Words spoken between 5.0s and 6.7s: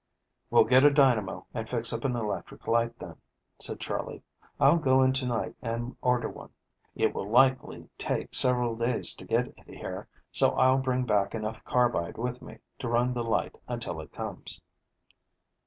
in to night and order one.